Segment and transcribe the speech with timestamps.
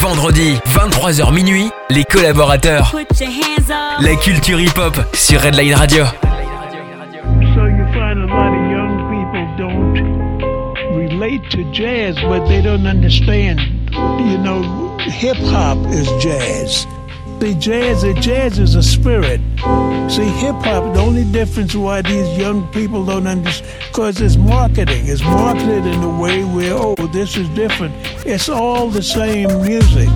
[0.00, 2.94] Vendredi, 23h minuit, les collaborateurs.
[4.00, 6.04] La culture hip-hop sur Redline Radio.
[6.04, 9.94] So you find a lot of young people don't
[10.96, 13.60] relate to jazz, but they don't understand.
[13.90, 16.86] You know, hip hop is jazz.
[17.38, 19.40] The jazz, the jazz is a spirit.
[20.10, 25.06] See, hip hop, the only difference why these young people don't understand, because it's marketing.
[25.06, 27.94] It's marketed in a way where, oh, this is different.
[28.26, 30.08] It's all the same music.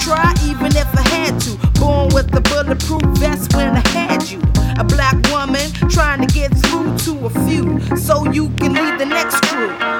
[0.00, 1.56] try even if I had to.
[1.78, 4.40] Born with a bulletproof vest when I had you.
[4.78, 9.06] A black woman trying to get through to a few so you can lead the
[9.06, 9.99] next crew.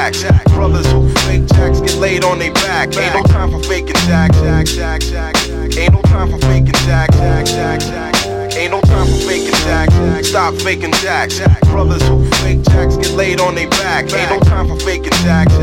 [0.00, 0.24] Jacks.
[0.52, 2.96] Brothers who fake jacks get laid on their back.
[2.96, 4.36] Ain't no time for faking jacks.
[5.76, 7.16] Ain't no time for faking jacks.
[8.56, 10.28] Ain't no time for faking jacks.
[10.28, 11.40] Stop faking jacks.
[11.68, 14.12] Brothers who fake jacks get laid on their back.
[14.12, 15.54] Ain't no time for faking jacks.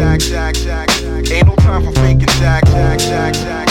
[1.31, 3.66] Ain't no time for faking jacks.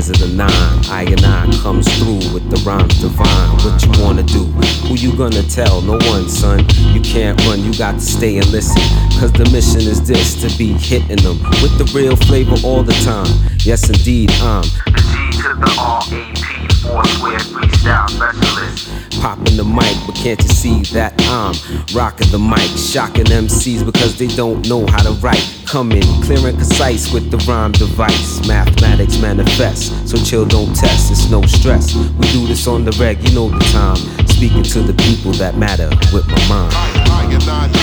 [0.00, 0.50] Years of the nine.
[0.88, 3.50] I and I comes through with the rhymes divine.
[3.64, 4.44] What you wanna do?
[4.88, 5.80] Who you gonna tell?
[5.82, 6.60] No one, son.
[6.94, 8.80] You can't run, you got to stay and listen.
[9.18, 12.94] Cause the mission is this to be hitting them with the real flavor all the
[13.04, 13.28] time.
[13.60, 19.20] Yes, indeed, I'm the G to the R A P, four square freestyle specialist.
[19.20, 21.54] Popping the mic, but can't you see that I'm
[21.94, 25.44] rocking the mic, shocking MCs because they don't know how to write.
[25.66, 28.46] Come in, clear and concise with the rhyme device.
[28.46, 31.94] Mathematics manifest, so chill, don't test, it's no stress.
[31.94, 33.96] We do this on the reg, you know the time.
[34.26, 37.79] Speaking to the people that matter with my mind.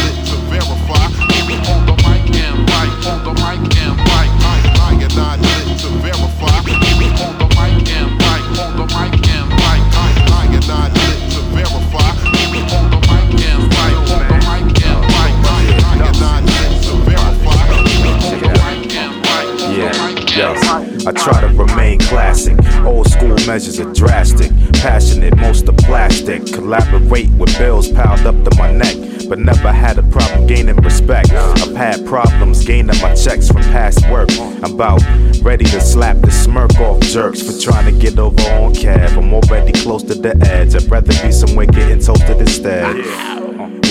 [21.17, 22.57] Try to remain classic.
[22.85, 24.51] Old school measures are drastic.
[24.73, 26.45] Passionate, most are plastic.
[26.53, 28.95] Collaborate with bills piled up to my neck.
[29.27, 31.31] But never had a problem gaining respect.
[31.31, 34.29] I've had problems gaining my checks from past work.
[34.39, 35.01] I'm about
[35.41, 39.17] ready to slap the smirk off jerks for trying to get over on cab.
[39.17, 40.75] I'm already close to the edge.
[40.75, 43.36] I'd rather be somewhere getting toasted instead.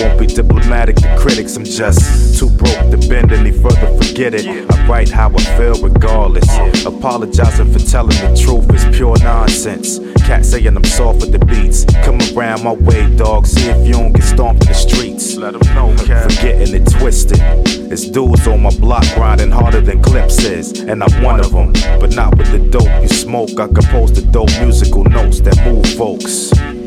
[0.00, 4.46] Won't be diplomatic to critics, I'm just too broke to bend any further, forget it.
[4.46, 6.48] I write how I feel regardless.
[6.84, 9.98] Apologizing for telling the truth is pure nonsense.
[10.26, 11.84] Cat saying I'm soft with the beats.
[12.04, 13.46] Come around my way, dog.
[13.46, 15.37] See if you don't get stomped in the streets.
[15.37, 16.32] Let them know, cat.
[16.32, 17.38] Forgetting it twisted.
[17.93, 20.81] It's dudes on my block grinding harder than Clips is.
[20.81, 21.72] And I'm one of them.
[22.00, 23.58] But not with the dope you smoke.
[23.58, 25.56] I compose the dope musical notes that.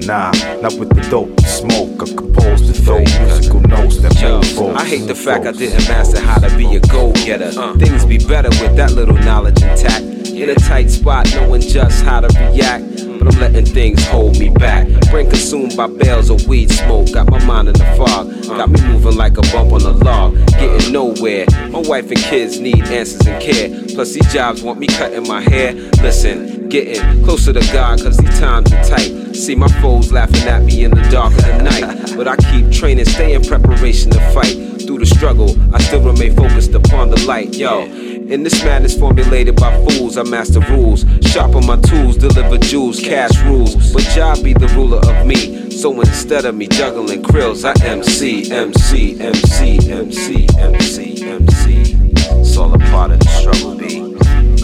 [0.09, 2.01] Nah, not with the dope smoke.
[2.01, 4.81] I compose the dope musical notes that Yo, move folks.
[4.81, 7.51] I hate the fact I didn't master how to be a go getter.
[7.55, 7.77] Uh.
[7.77, 10.03] Things be better with that little knowledge intact.
[10.29, 12.85] In a tight spot, knowing just how to react.
[13.19, 14.87] But I'm letting things hold me back.
[15.11, 17.13] Brain consumed by bales of weed smoke.
[17.13, 18.33] Got my mind in the fog.
[18.49, 18.57] Uh.
[18.57, 20.33] Got me moving like a bump on the log.
[20.53, 21.45] Getting nowhere.
[21.69, 23.69] My wife and kids need answers and care.
[23.93, 25.73] Plus, these jobs want me cutting my hair.
[26.01, 29.35] Listen, getting closer to God, cause these times are tight.
[29.35, 32.15] See my foes laughing at me in the dark of the night.
[32.15, 34.55] But I keep training, stay in preparation to fight.
[34.85, 37.55] Through the struggle, I still remain focused upon the light.
[37.55, 41.05] Yo, in this madness formulated by fools, I master rules.
[41.21, 43.93] Sharpen my tools, deliver jewels, cash rules.
[43.93, 45.71] But Jah be the ruler of me.
[45.71, 51.95] So instead of me juggling krills, I MC, MC, MC, MC, MC, MC.
[52.41, 53.99] It's all a part of the struggle, B.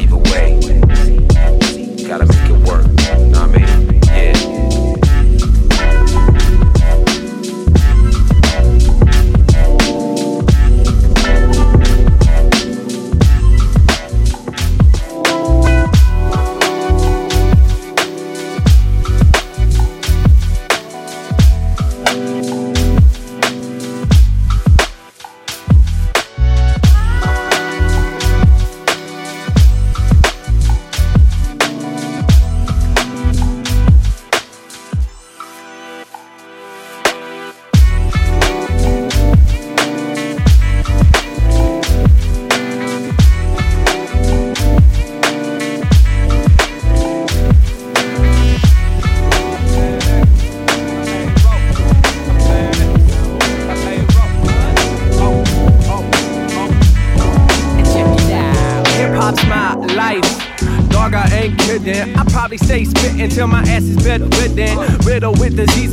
[0.02, 0.60] Either way,
[2.08, 2.95] gotta make it work.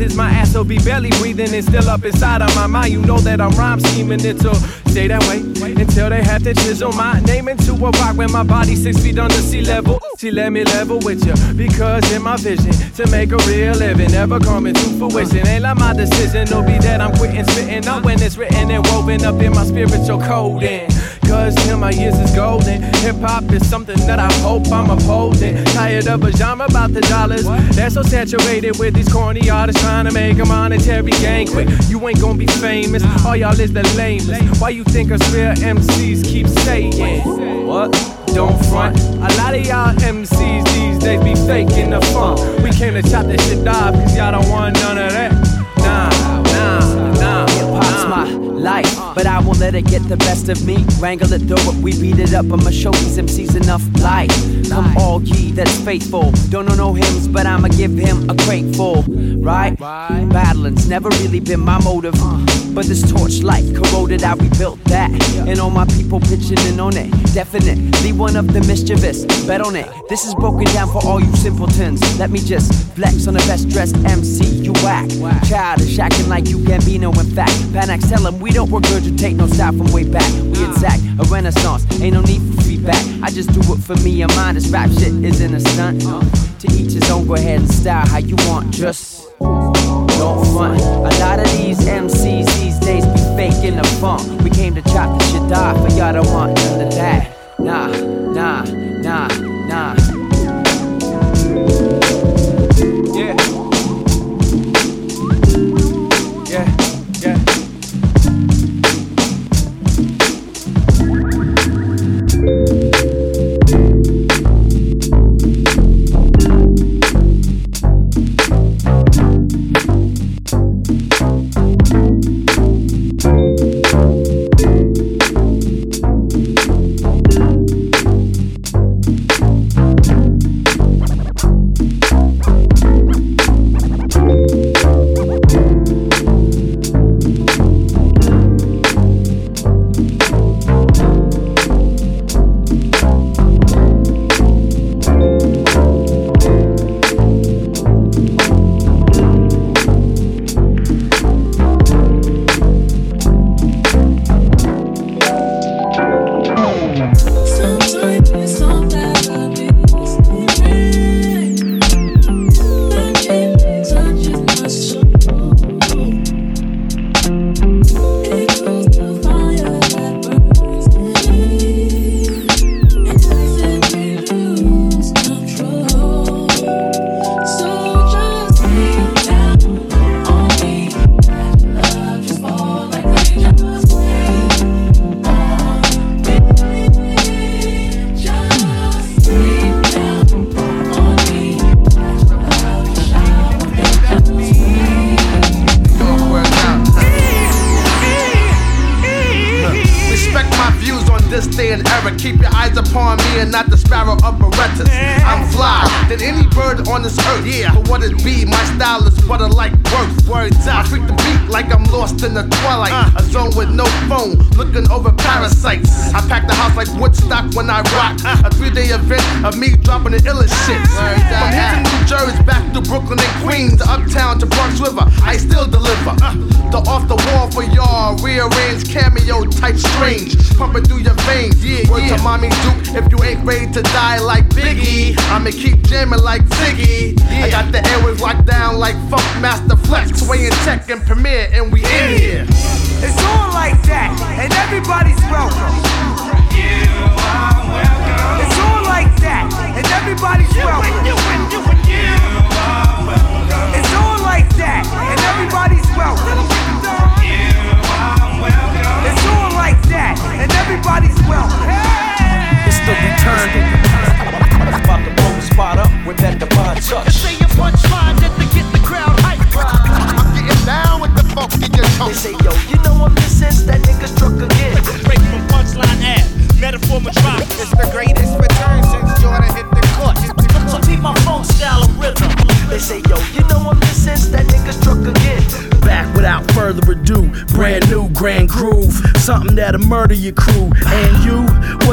[0.03, 0.17] Diseases.
[0.17, 2.93] My ass will be barely breathing and still up inside of my mind.
[2.93, 4.25] You know that I'm rhyme scheming.
[4.25, 8.17] It'll stay that way wait until they have to chisel my name into a rock
[8.17, 10.01] when my body six feet under sea level.
[10.19, 14.11] She let me level with you because in my vision to make a real living
[14.11, 15.47] never coming to fruition.
[15.47, 17.83] Ain't like my decision, no be that I'm quitting spitting.
[17.83, 20.91] Not when it's written and woven up in my spiritual coding.
[21.33, 22.83] Cause till my years is golden.
[23.01, 25.65] Hip hop is something that I hope I'm upholding.
[25.65, 27.45] Tired of a genre about the dollars.
[27.75, 31.71] That's so saturated with these corny artists trying to make a monetary gain quick.
[31.89, 33.03] You ain't gonna be famous.
[33.25, 34.61] All y'all is the lamest.
[34.61, 37.23] Why you think us real MCs keep saying?
[37.67, 37.93] What?
[38.35, 38.99] Don't front.
[39.01, 42.41] A lot of y'all MCs these days be faking the funk.
[42.63, 45.42] We came to chop this shit off cause y'all don't want none of that.
[48.63, 49.13] Life, uh.
[49.15, 50.85] but I won't let it get the best of me.
[50.99, 52.47] Wrangle it through it, we beat it up.
[52.47, 54.31] I'ma show these MCs enough light.
[54.69, 56.33] Come all ye that's faithful.
[56.51, 59.03] Don't know no hymns, but I'ma give him a grateful.
[59.03, 59.77] Right?
[59.79, 62.15] Battling's never really been my motive.
[62.17, 62.62] Uh.
[62.75, 65.11] But this torchlight corroded, I rebuilt that.
[65.47, 67.11] And all my people pitching in on it.
[67.35, 69.25] Definitely one of the mischievous.
[69.47, 69.89] Bet on it.
[70.09, 72.01] This is broken down for all you simpletons.
[72.19, 74.45] Let me just flex on the best dressed MC.
[74.45, 75.09] You whack.
[75.49, 77.13] Childish acting like you Gambino.
[77.21, 80.31] In fact, Panax tell him we don't regurgitate no style from way back.
[80.33, 81.85] We exact a renaissance.
[82.01, 83.05] Ain't no need for feedback.
[83.23, 84.55] I just do it for me and mine.
[84.55, 86.05] This rap shit isn't a stunt.
[86.07, 86.23] Uh.
[86.61, 88.71] To each his own, go ahead and style how you want.
[88.73, 89.12] Just
[90.55, 94.43] A lot of these MCs these days be faking the funk.
[94.43, 97.35] We came to chop the shit off, but y'all don't want none of that.
[97.59, 97.87] Nah,
[98.33, 98.63] nah,
[99.03, 99.29] nah,
[99.67, 99.97] nah.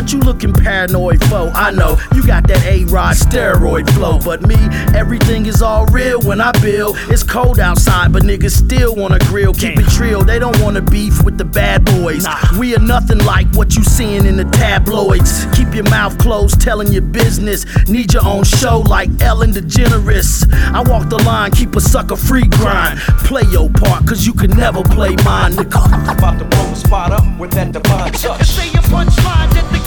[0.09, 1.51] What you looking paranoid for?
[1.53, 4.55] I know you got that A-Rod steroid flow, but me,
[4.97, 6.95] everything is all real when I build.
[7.09, 9.53] It's cold outside, but niggas still wanna grill.
[9.53, 12.25] Keep it trill, they don't wanna beef with the bad boys.
[12.57, 15.45] We are nothing like what you seeing in the tabloids.
[15.55, 17.65] Keep your mouth closed, telling your business.
[17.87, 20.51] Need your own show like Ellen DeGeneres.
[20.73, 22.99] I walk the line, keep a sucker free grind.
[23.25, 26.17] Play your part, cause you can never play mine, nigga.
[26.17, 28.47] About to blow the spot up with that divine touch.
[28.47, 29.78] Say your punchline just the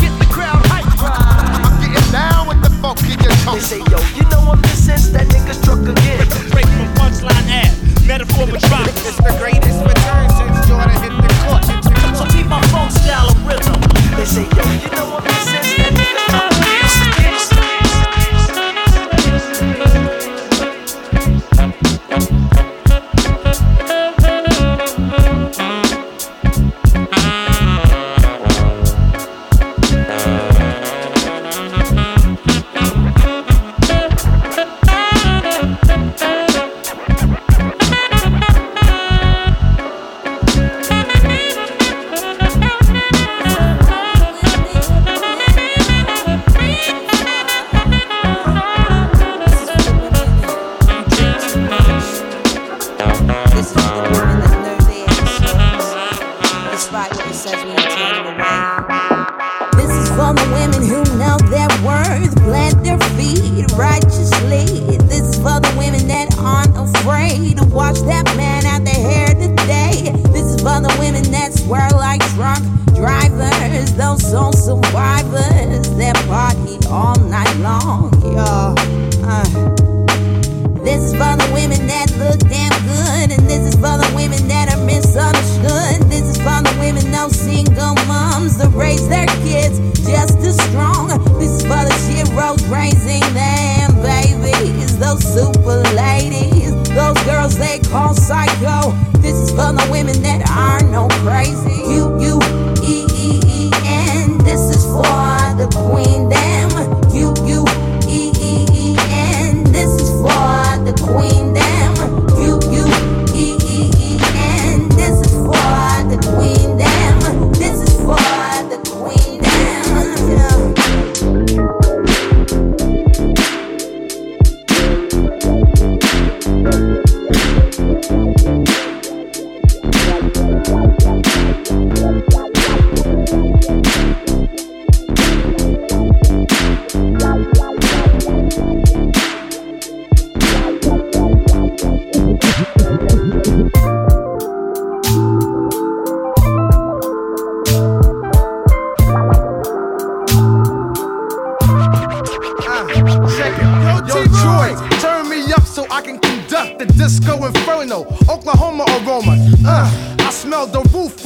[3.53, 6.25] They say, yo, you know I'm missing that nigga struck again.
[6.51, 8.89] Break from punchline ass, metaphor for drop.
[8.89, 11.61] It's the greatest return since Jordan hit the court.
[12.17, 13.77] So keep my funk style of rhythm.
[14.17, 15.42] They say, yo, you know I'm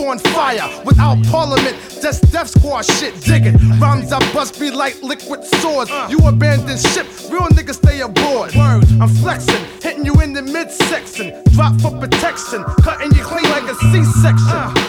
[0.09, 0.69] on fire.
[0.85, 3.21] Without parliament, just Def Squad shit.
[3.23, 3.55] Dig it.
[3.81, 5.90] Rhymes I bust be like liquid swords.
[5.90, 6.09] Uh.
[6.11, 8.55] You abandon ship, real niggas stay aboard.
[8.57, 11.42] I'm flexing, hitting you in the midsection.
[11.53, 14.57] Drop for protection, cutting you clean like a C-section.
[14.57, 14.86] I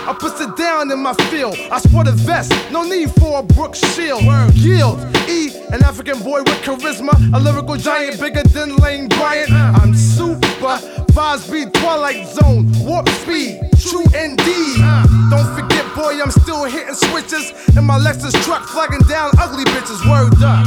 [0.88, 1.56] put in my field.
[1.72, 4.24] I sport a vest, no need for a Brook shield.
[4.54, 9.52] Yield, E, an African boy with charisma, a lyrical giant bigger than Lane Bryant.
[9.52, 9.80] Uh.
[9.82, 10.78] I'm super,
[11.14, 14.80] vibes be Twilight Zone, warp speed, true indeed.
[14.80, 15.06] Uh.
[15.30, 20.00] Don't forget, boy, I'm still hitting switches in my Lexus truck, flagging down ugly bitches.
[20.10, 20.66] Word up.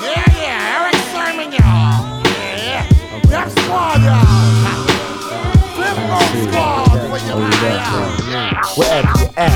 [0.00, 2.22] Yeah, yeah, Erick Sermon, y'all.
[2.24, 3.44] Yeah, yeah.
[3.44, 4.50] Def Squad, y'all.
[5.74, 9.50] Flip Mode Squad for your eye Wherever you at,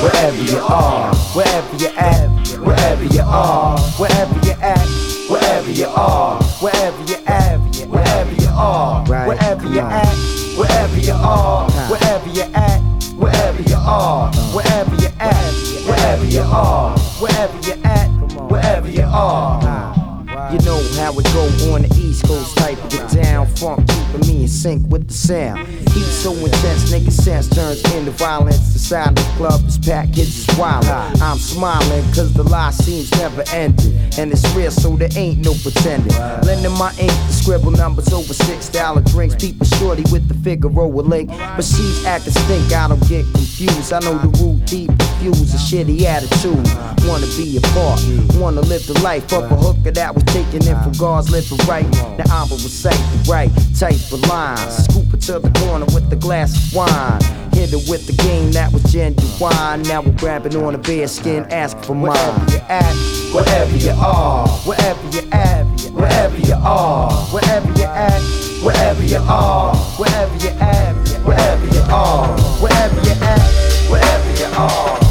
[0.00, 4.86] wherever you are, wherever you at, wherever you are, wherever you at,
[5.28, 10.16] wherever you are, wherever you at, wherever you are, wherever you at,
[10.56, 12.80] wherever you are, wherever you at,
[13.18, 15.52] wherever you are, wherever you at,
[15.86, 18.08] wherever you are, wherever you at,
[18.48, 19.99] wherever you are.
[20.48, 24.42] You know how it go on the East Coast type get down funk, keeping me
[24.42, 25.68] in sync with the sound.
[25.68, 28.72] Heat so intense, nigga sense turns into violence.
[28.72, 30.86] The sound of the club is packed, kids is wild.
[30.86, 33.94] I'm smiling cause the lie seems never ended.
[34.18, 36.12] And it's real, so there ain't no pretending.
[36.42, 39.34] Lending my ink to scribble numbers over six dollar drinks.
[39.34, 41.28] People shorty with the Figaro a link.
[41.28, 43.92] But she's acting stink, I don't get confused.
[43.92, 46.66] I know the root deep refuse a shitty attitude.
[47.06, 48.00] Wanna be a part,
[48.34, 51.88] wanna live the life of a hooker that was taken in for God's living right.
[52.18, 54.84] Now I'm a recite the right type of lines.
[54.84, 57.39] Scoop it to the corner with the glass of wine.
[57.52, 59.82] Hit it with the game that was genuine.
[59.82, 62.14] Now we're grabbing on a bear skin, ask for mine.
[62.14, 68.20] Wherever you at, wherever you are, wherever you at, wherever you are, wherever you at,
[68.62, 72.28] wherever you are, wherever you at, wherever you are,
[72.60, 73.40] wherever you at,
[73.88, 75.09] wherever you are,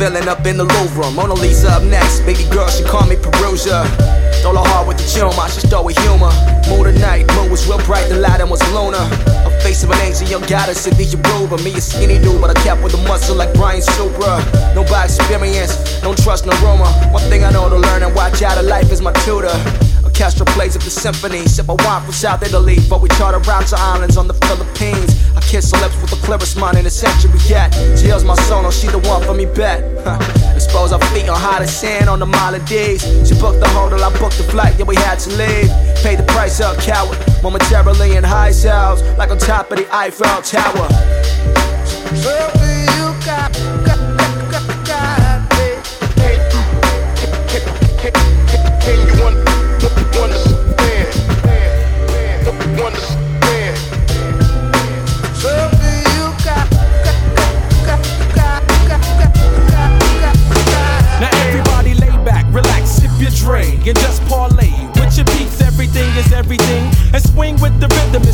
[0.00, 1.10] villain up in the Louvre.
[1.12, 2.20] Mona Lisa up next.
[2.24, 3.84] Baby girl, she call me Peruggia.
[4.40, 6.32] Stole her heart with the humor, she stole with humor.
[6.72, 8.96] Mood of night, moon was real bright, the light and was Luna.
[9.44, 11.58] A face of an angel, young goddess, and the Yoruba.
[11.62, 14.40] Me a skinny dude, but I kept with a muscle like Brian Supra.
[14.74, 16.88] No by experience, don't trust no rumor.
[17.12, 19.52] One thing I know to learn and watch out of life is my tutor.
[20.20, 21.46] Orchestra plays at the symphony.
[21.46, 25.16] Sip a wine from South Italy, but we charter routes to islands on the Philippines.
[25.34, 27.72] I kiss her lips with the clearest mind in the century yet.
[27.96, 29.80] She my soul, no, she the one for me bet.
[30.54, 33.00] Expose her feet on hot as sand on the Maldives.
[33.26, 35.70] She booked the hotel, I booked the flight, yeah, we had to leave.
[36.02, 37.16] Pay the price up, coward.
[37.42, 40.88] Momentarily in high cells, like on top of the Eiffel Tower.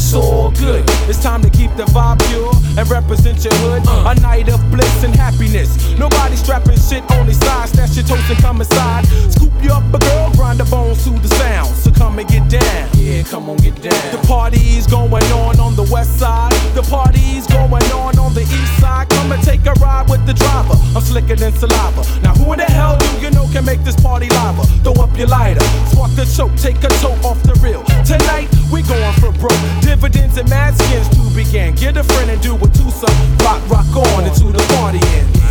[0.07, 0.85] It's all good.
[1.11, 3.83] It's time to keep the vibe pure and represent your hood.
[4.07, 5.99] A night of bliss and happiness.
[5.99, 7.71] Nobody strapping shit, only side.
[7.71, 9.05] Stash your toast and come inside.
[9.47, 11.69] Scoop you up a girl, grind the bones to the sound.
[11.77, 12.91] So come and get down.
[12.95, 13.95] Yeah, come on, get down.
[14.11, 16.53] The party's going on on the west side.
[16.75, 19.09] The party's going on on the east side.
[19.09, 20.75] Come and take a ride with the driver.
[20.97, 22.03] I'm slicker than saliva.
[22.23, 24.67] Now who in the hell do you know can make this party lava?
[24.83, 27.85] Throw up your lighter, spark the choke, take a toke off the reel.
[28.03, 29.63] Tonight we going for broke.
[29.81, 31.77] Dividends and mad skins to begin.
[31.77, 33.15] Get a friend and do a twosome.
[33.47, 35.46] Rock, rock on into the party end.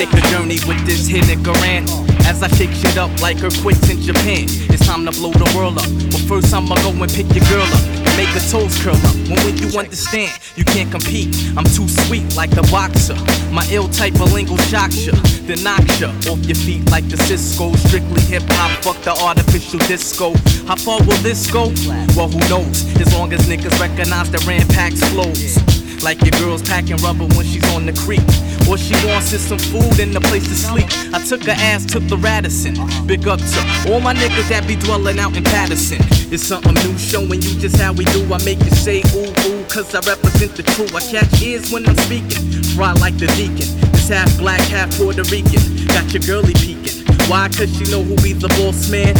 [0.00, 1.84] Take a journey with this hidden Garant.
[2.24, 4.48] As I shake shit up like earthquakes in Japan.
[4.72, 5.90] It's time to blow the world up.
[6.08, 7.84] But first I'ma go and pick your girl up.
[8.16, 9.16] Make her toes curl up.
[9.44, 10.32] When you understand?
[10.56, 11.36] You can't compete.
[11.52, 13.18] I'm too sweet like the boxer.
[13.52, 15.12] My ill type of lingo shocks ya.
[15.44, 17.76] Then knocks ya off your feet like the Cisco.
[17.84, 20.32] Strictly hip hop, fuck the artificial disco.
[20.64, 21.68] How far will this go?
[22.16, 22.88] Well, who knows?
[22.96, 25.60] As long as niggas recognize the Rampax flows.
[26.02, 28.24] Like your girl's packing rubber when she's on the creek.
[28.68, 30.86] All she wants is some food and a place to sleep.
[31.12, 32.74] I took her ass to the Radisson.
[33.06, 35.98] Big up to all my niggas that be dwelling out in Patterson.
[36.32, 38.22] It's something new showing you just how we do.
[38.32, 40.86] I make you say ooh ooh, cause I represent the crew.
[40.96, 42.62] I catch ears when I'm speaking.
[42.74, 43.68] Fry like the deacon.
[43.92, 45.86] This half black, half Puerto Rican.
[45.86, 47.09] Got your girlie peeking.
[47.30, 47.46] Why?
[47.46, 49.14] Cause she know who be the boss man.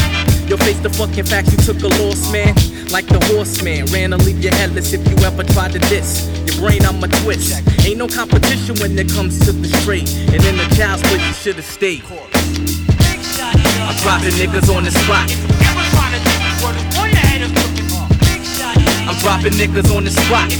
[0.50, 2.58] Yo, face the fucking facts, you took a loss, man.
[2.90, 6.26] Like the horseman, ran to leave you headless if you ever tried to diss.
[6.42, 7.62] Your brain, I'ma twist.
[7.86, 10.10] Ain't no competition when it comes to the straight.
[10.34, 12.02] And in the child's place, you should've stayed.
[12.02, 15.30] I'm dropping niggas on the spot.
[19.06, 20.50] I'm dropping niggas on the spot.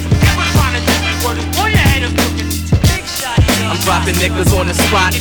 [3.67, 5.19] I'm dropping niggas on the spot.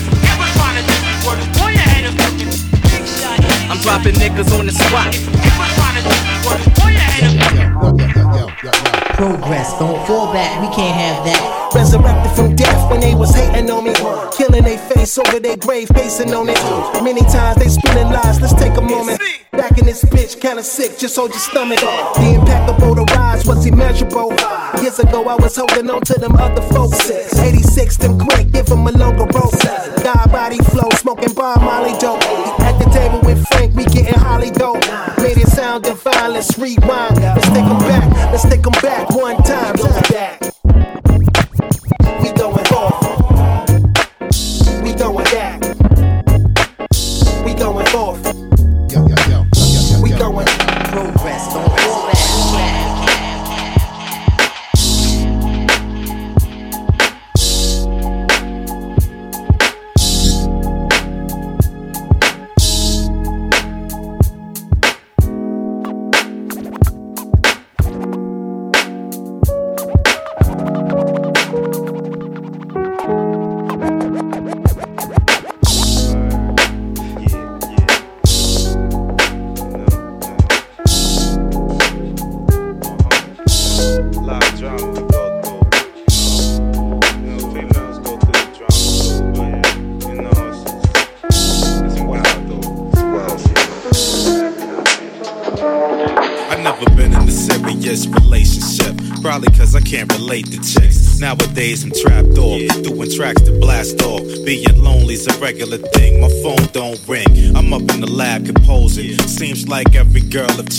[3.69, 5.13] I'm dropping niggas on the spot.
[9.13, 11.71] Progress, don't fall back, we can't have that.
[11.75, 13.93] Resurrected from death when they was hating on me.
[14.35, 16.57] Killing they face over their grave, facing on it.
[17.03, 19.21] Many times they spilling lies, let's take a moment.
[19.51, 21.79] Back in this bitch, kinda sick, just hold your stomach.
[21.79, 24.33] The impeccable, the rise was immeasurable.
[24.81, 27.11] Years ago, I was holding on to them other folks.
[27.37, 29.53] 86, them quick, give them a longer rope.
[30.03, 32.18] God body flow, smoking bomb, Molly dope.
[33.79, 34.81] We getting Holly dope.
[35.19, 37.15] Made it sound divine, let's rewind.
[37.15, 39.75] Let's take them back, let's take them back one time.
[40.09, 40.58] Back.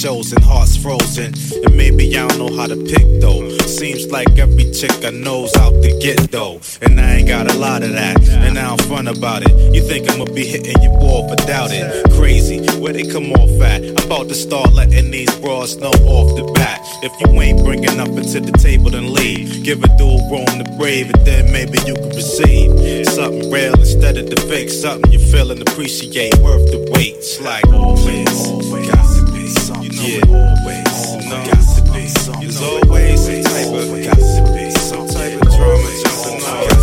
[0.01, 1.35] Chosen, heart's frozen.
[1.65, 3.49] And maybe I don't know how to pick though.
[3.67, 6.61] Seems like every chick I know's out to get though.
[6.81, 9.75] And I ain't got a lot of that, and I don't front about it.
[9.75, 12.11] You think I'ma be hitting your ball, but doubt it.
[12.13, 13.85] Crazy, where they come off at?
[13.85, 16.81] I'm about to start letting these bras know off the bat.
[17.03, 19.63] If you ain't bringing nothing to the table, then leave.
[19.63, 24.17] Give a dude room to brave, and then maybe you can receive something real instead
[24.17, 24.71] of the fake.
[24.71, 27.17] Something you feel and appreciate, worth the wait.
[27.17, 29.20] It's like always.
[30.03, 31.45] Yeah, always, no,
[31.93, 32.41] be something.
[32.41, 33.21] There's always.
[33.21, 34.19] Some type of, got
[34.79, 35.91] some type of drama.
[36.03, 36.80] Jumping on.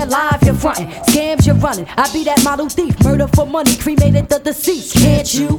[0.00, 0.46] Nothing in.
[0.46, 0.88] You're fronting.
[0.88, 1.86] Scams you're running.
[1.96, 3.02] I be that model thief.
[3.02, 3.76] Murder for money.
[3.76, 4.94] Cremated the deceased.
[4.96, 5.58] Can't you?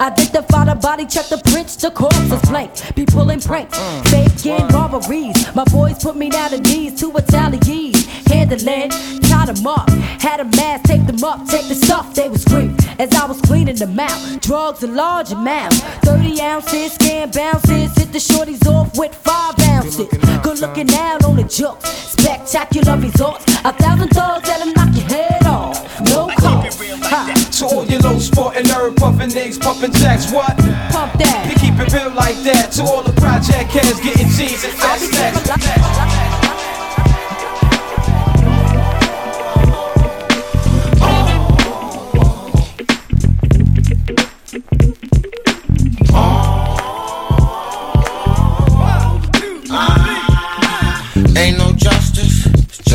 [0.00, 1.76] Identify the body, check the prints.
[1.76, 2.94] The corpse is blank.
[2.94, 3.78] Be pulling pranks.
[4.10, 5.54] Faking robberies.
[5.54, 7.96] My boys put me down to knees to retaliate.
[8.26, 9.88] Handling, tied them up.
[10.20, 12.14] Had a mask, take them up, take the stuff.
[12.14, 14.42] They was screaming as I was cleaning them out.
[14.42, 15.80] Drugs in large amounts.
[15.80, 17.94] 30 ounces, scan bounces.
[17.96, 20.08] Hit the shorties off with five ounces.
[20.42, 21.88] Good looking out on the jokes.
[21.88, 23.44] Spectacular results.
[23.78, 26.00] Thousand thugs that'll knock your head off.
[26.10, 26.76] No calls.
[27.06, 27.48] Ha.
[27.58, 30.56] To all your low sport and herb pumping niggas, pumping jacks, what?
[30.90, 31.46] Pump that.
[31.48, 32.72] We keep it real like that.
[32.72, 36.15] To all the project heads getting G's and fat stacks.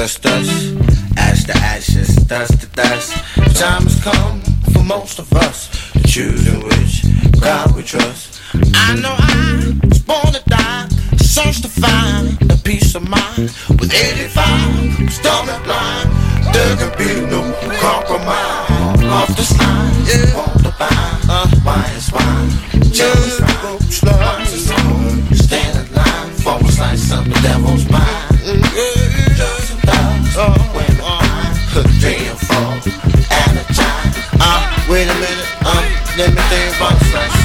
[0.02, 0.74] ancestors,
[1.16, 3.14] as the ashes, dust to dust.
[3.36, 4.42] The time has come
[4.74, 7.06] for most of us to choose in which
[7.40, 8.42] God we trust.
[8.74, 10.88] I know I was born to die,
[11.18, 13.54] search to find the peace of mind.
[13.78, 16.10] With 85, starving blind,
[16.50, 17.42] there can be no
[17.78, 19.06] compromise.
[19.06, 20.36] Off the line, yeah.
[20.36, 21.22] won't divide.
[21.30, 22.50] Uh, why is why?
[22.90, 24.18] Just go slow.
[25.36, 28.01] Stand in line, forward like some devil's mind.
[31.82, 32.78] A damn phone
[33.32, 34.13] at a time.
[34.39, 35.84] Uh, wait a minute, um,
[36.15, 37.41] let me think about something.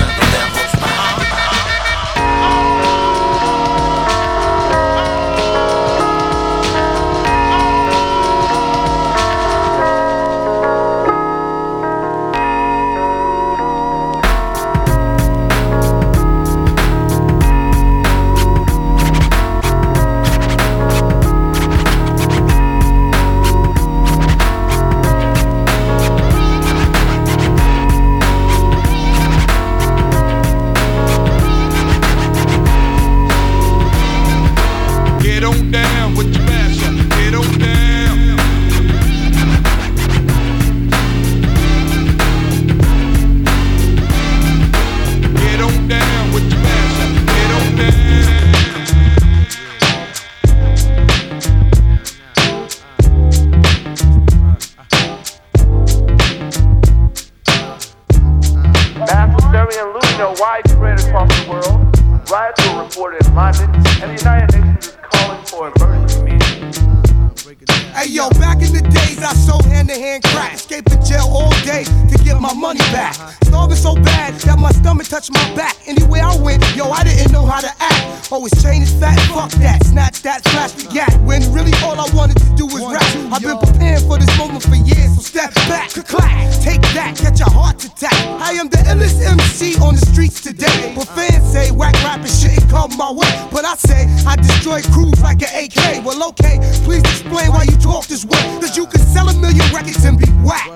[96.85, 98.40] Please explain why you talk this way.
[98.61, 100.68] Cause you can sell a million records and be whack.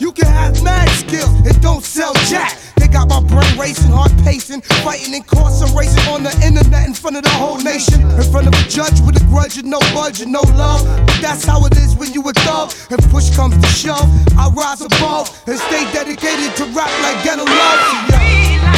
[0.00, 2.58] You can have mad skills and don't sell jack.
[2.76, 7.24] They got my brain racing, heart pacing, fighting incarceration on the internet in front of
[7.24, 8.00] the whole nation.
[8.02, 10.84] In front of a judge with a grudge and no budge and no love.
[11.06, 12.70] But that's how it is when you a thug.
[12.90, 17.44] If push comes to shove, I rise above and stay dedicated to rap like ghetto
[17.44, 18.10] love.
[18.10, 18.77] Yeah.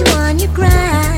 [0.00, 1.15] you on your grind.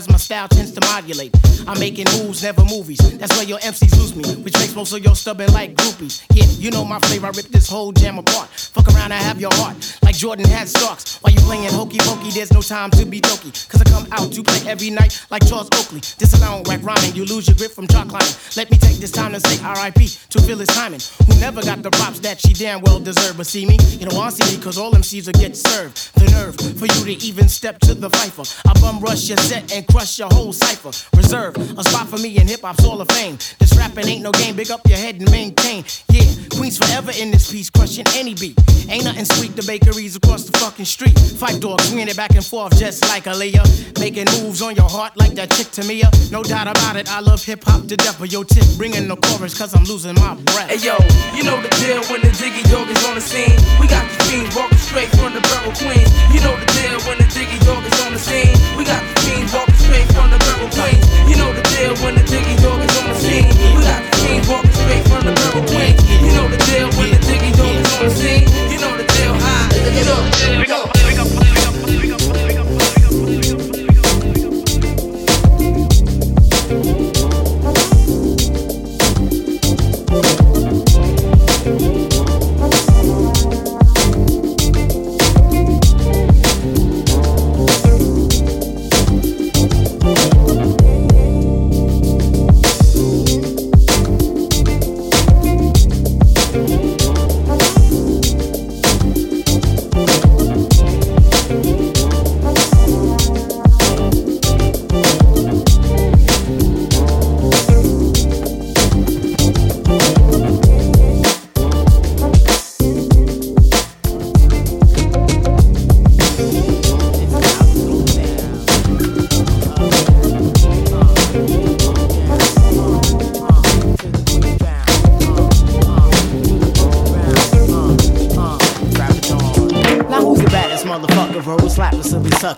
[0.00, 1.34] cause my style tends to modulate.
[1.66, 2.98] I'm making moves, never movies.
[3.18, 6.24] That's why your MCs lose me, which makes most of your stubborn like groupies.
[6.32, 8.48] Yeah, you know my flavor, I rip this whole jam apart.
[8.48, 9.76] Fuck around, I have your heart
[10.10, 13.52] like Jordan had stocks, While you playing hokey pokey, there's no time to be dokey.
[13.68, 16.00] Cause I come out to play every night like Charles Oakley.
[16.18, 18.34] Disallowing whack rhyming, you lose your grip from chalk climbing.
[18.56, 21.90] Let me take this time to say RIP to Phyllis Hyman, who never got the
[21.90, 23.36] props that she damn well deserved.
[23.36, 25.56] But see me, you don't want to see me, cause all them seeds will get
[25.56, 26.12] served.
[26.16, 28.42] The nerve for you to even step to the fifer.
[28.68, 30.90] I bum rush your set and crush your whole cipher.
[31.16, 33.38] Reserve a spot for me in hip hop's Hall of Fame.
[33.60, 35.84] This rapping ain't no game, big up your head and maintain.
[36.08, 38.58] Yeah, Queens forever in this piece, crushing any beat.
[38.88, 41.18] Ain't nothing sweet, the bakery bakeries across the fucking street.
[41.18, 43.64] Fight dog, swinging back and forth just like a Leah.
[43.98, 46.02] Making moves on your heart like that chick to me.
[46.02, 46.10] Uh.
[46.30, 49.16] No doubt about it, I love hip hop to death, but yo, tip bringing the
[49.16, 50.70] chorus, cause I'm losing my breath.
[50.72, 50.96] Hey yo,
[51.36, 53.52] you know the deal when the Jiggy Dog is on the scene.
[53.80, 56.10] We got the fiends walking straight from the Borough Queens.
[56.32, 58.56] You know the deal when the Jiggy Dog is on the scene.
[58.76, 61.04] We got the fiends walking straight from the Borough Queens.
[61.28, 63.52] You know the deal when the Jiggy Dog is on the scene.
[63.76, 66.00] We got the fiends walking straight from the Borough Queens.
[66.24, 68.48] You know the deal when the Jiggy Dog is on the scene.
[68.72, 69.59] You know the deal, high.
[69.80, 70.90] You know the deal, go.
[71.16, 71.59] Now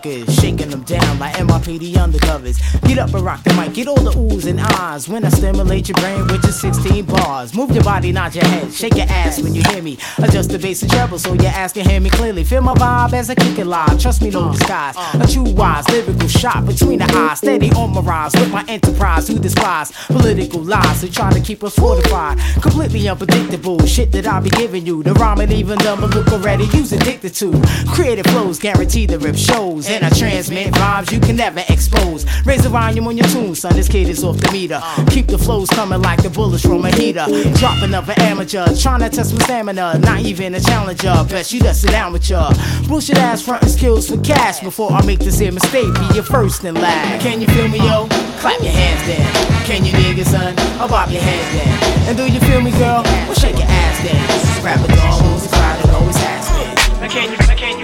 [0.03, 0.32] silly
[4.63, 7.53] ahs when I stimulate your brain with just 16 bars.
[7.55, 9.97] Move your body, nod your head, shake your ass when you hear me.
[10.17, 12.43] Adjust the bass and treble so your ass can hear me clearly.
[12.43, 13.99] Feel my vibe as I kick it live.
[13.99, 14.95] Trust me, no uh, disguise.
[14.97, 15.21] Uh.
[15.23, 19.27] A true wise lyrical shot between the eyes, steady on my rise with my enterprise.
[19.27, 22.39] Who despise political lies who try to keep us fortified?
[22.61, 25.03] Completely unpredictable shit that I be giving you.
[25.03, 27.51] The rhyme and even dumb look already use addicted to.
[27.87, 32.25] Creative flows guaranteed the rip shows, and I transmit vibes you can never expose.
[32.45, 33.75] Raise the volume on your tune, son.
[33.75, 34.79] This kid is off the meter.
[35.09, 37.25] Keep the flows coming like the bullets from a heater.
[37.57, 39.97] Drop another amateur, trying to test my stamina.
[39.99, 41.25] Not even a challenger.
[41.27, 42.47] Bet you that's an amateur.
[42.87, 45.91] Bullshit ass frontin' skills for cash before I make this here mistake.
[45.95, 47.23] Be your first and last.
[47.23, 48.07] Can you feel me, yo?
[48.39, 49.25] Clap your hands then.
[49.65, 50.53] Can you dig it, son?
[50.79, 52.09] I'll bob your hands then.
[52.09, 53.01] And do you feel me, girl?
[53.03, 54.63] Well, shake your ass then.
[54.63, 57.03] Rap a dog who's excited, always has been.
[57.03, 57.82] You, can you, can you,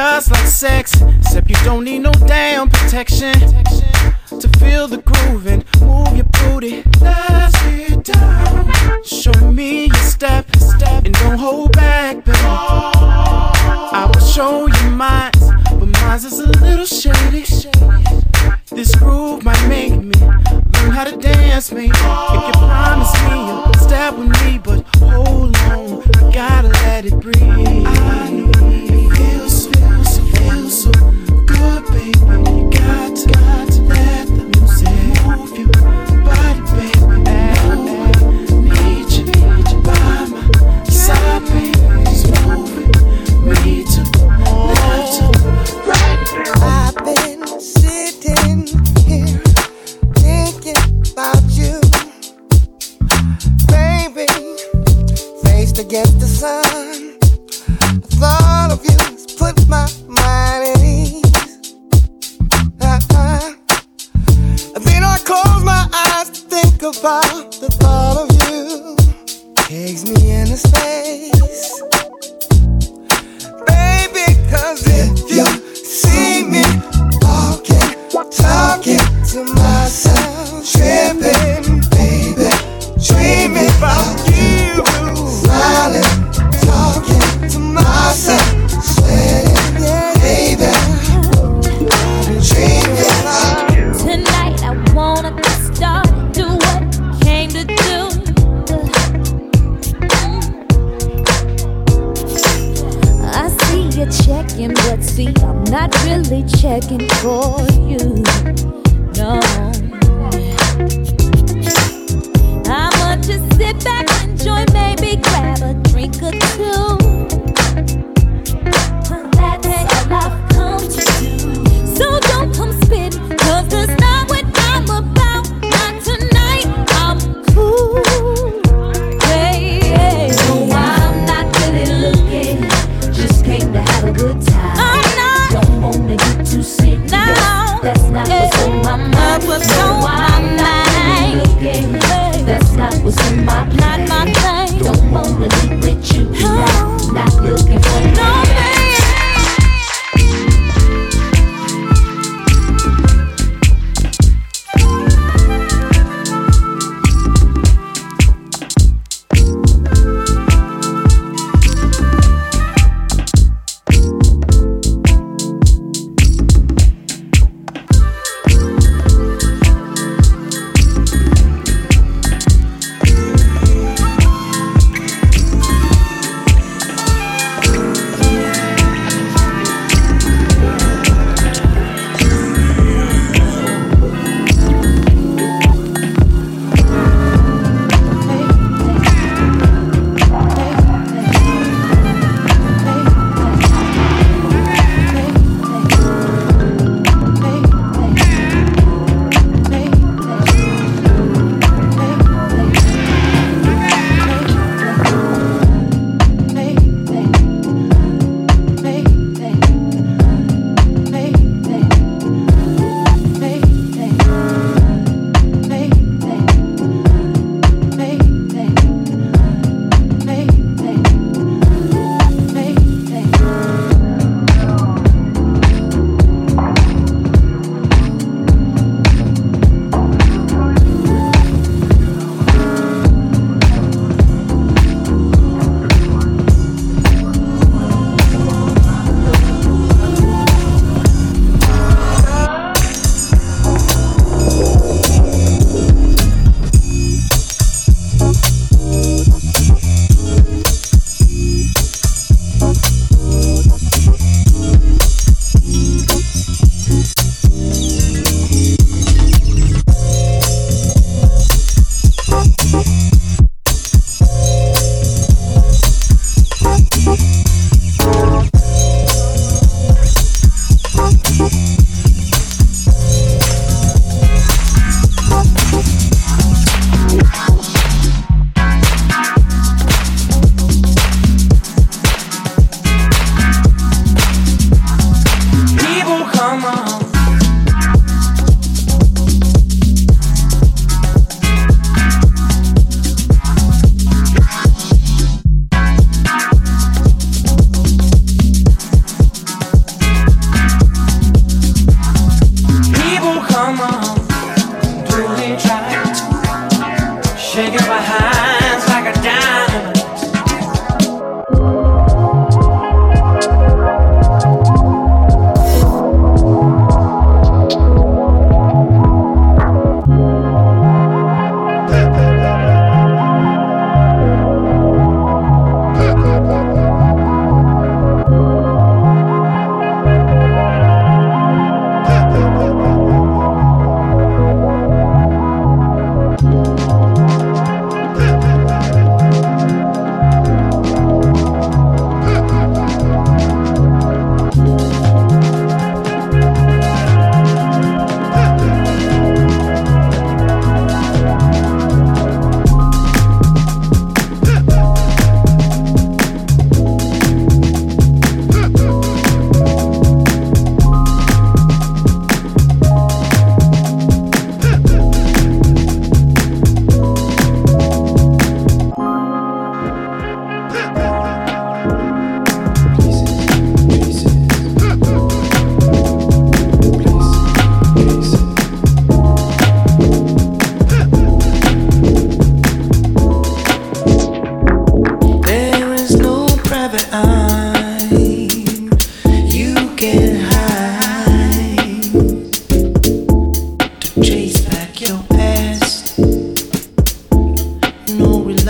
[0.00, 3.34] just like sex, except you don't need no damn protection
[4.40, 6.82] to feel the groove and move your booty.
[7.02, 8.72] Let's get down.
[9.04, 12.38] Show me your step, step, and don't hold back, baby.
[12.42, 15.32] I will show you mine,
[15.78, 17.44] but mine's is a little shady.
[18.70, 21.90] This groove might make me learn how to dance, maybe.
[21.90, 27.20] If you promise me you'll step with me, but hold on, I gotta let it
[27.20, 27.36] breathe.
[27.42, 29.49] I know it feels
[30.70, 32.12] so good, baby.
[32.12, 35.99] You got to, got to let the music move you.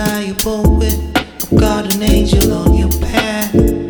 [0.01, 0.99] reliable with.
[1.15, 3.80] I've got an angel on your path.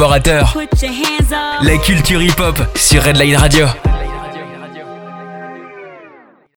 [0.00, 0.56] Collaborateurs.
[1.62, 3.66] La culture hip-hop sur Redline Radio.